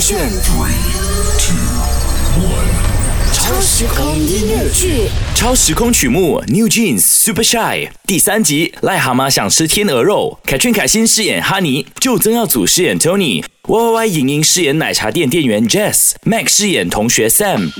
[0.00, 0.70] 炫尾
[1.38, 1.56] two
[2.40, 2.68] one。
[3.32, 10.38] 超时空音乐剧，超时空曲目《New Jeans Super Shy》第三集，癞蛤蟆想吃天鹅肉。
[10.44, 17.70] 凯旋凯欣饰演哈尼，就曾耀祖饰演 Tony，Y Y Y 莹莹饰演奶茶店店员 Jess，Mac 饰演同学 Sam。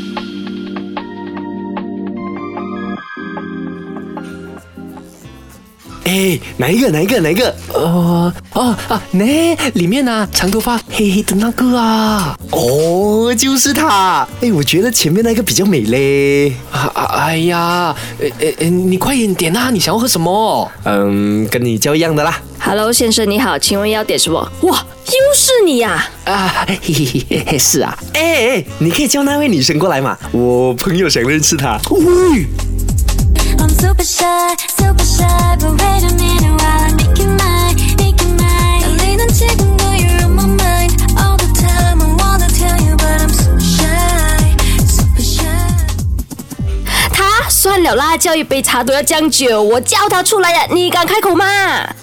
[6.09, 6.89] 哎，哪一个？
[6.89, 7.21] 哪一个？
[7.21, 7.55] 哪一个？
[7.75, 14.27] 哦，哦啊，那里面呢，长头发黑黑的那个啊，哦，就是他。
[14.41, 16.55] 哎，我觉得前面那个比较美嘞。
[16.73, 19.69] 啊啊，哎呀，哎哎哎，你快点点啊！
[19.71, 20.73] 你想要喝什么？
[20.85, 22.41] 嗯，跟你叫一样的啦。
[22.59, 24.41] Hello，先生你好，请问要点什么？
[24.63, 31.79] 哇，又是你呀、啊，嘿嘿嘿嘿，是啊，哎哎，你可以叫那位女生过来嘛，我朋友想认识她。
[31.91, 32.47] 喂
[33.59, 33.69] ，I'm
[47.89, 51.47] 了啦，叫一杯茶都要将就，我叫他出来呀，你敢开口吗？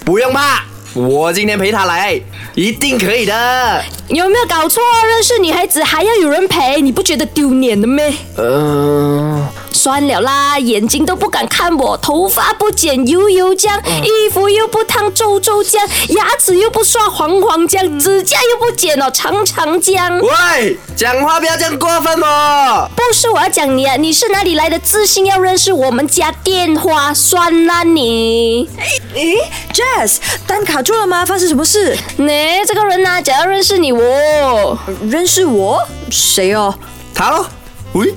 [0.03, 0.63] 不用怕，
[0.95, 2.19] 我今天陪他来，
[2.55, 3.83] 一定可以的。
[4.07, 4.81] 有没有搞错？
[5.07, 8.11] 认识女孩子还要有人陪，你不觉得丢脸的咩？
[8.37, 9.47] 嗯、
[9.85, 15.77] 算了啦，眼睛都不敢看我，头发不剪油油浆，衣服又不烫皱皱浆，
[16.09, 20.19] 牙齿又不刷黄黄浆，指甲又不剪哦长长浆。
[20.19, 22.89] 喂，讲话不要这样过分哦。
[22.95, 27.13] 不是我要讲你啊，你是哪里来的自信要认识我们家电话？
[27.13, 28.67] 算啦你。
[29.13, 29.35] 诶
[29.71, 30.15] ，Jazz，
[30.47, 31.23] 单卡住了吗？
[31.23, 31.95] 发生什么事？
[32.17, 32.27] 你
[32.67, 34.75] 这个人呐、想要认识你哦。
[35.07, 35.79] 认识我？
[36.09, 36.73] 谁哦？
[37.13, 37.45] 他咯，
[37.93, 38.15] 喂，喂，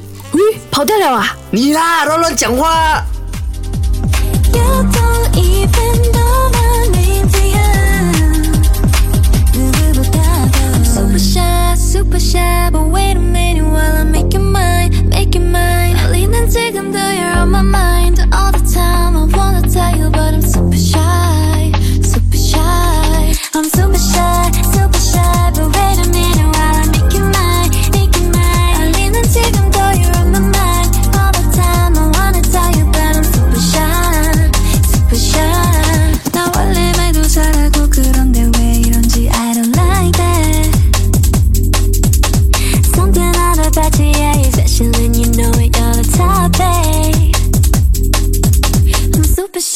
[0.71, 1.37] 跑掉了啊？
[1.51, 3.03] 你啦乱乱讲话。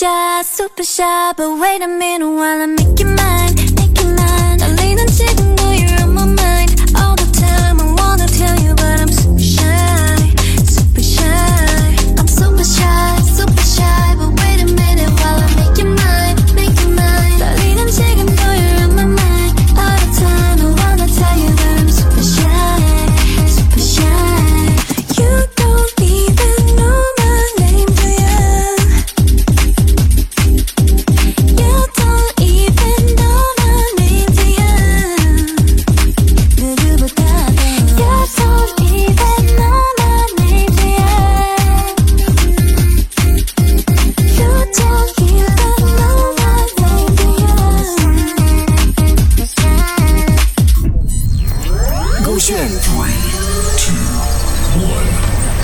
[0.03, 4.52] shy, super shy, but wait a minute while I make you mine, make you mine.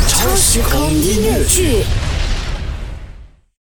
[0.06, 1.84] 超时空音乐剧。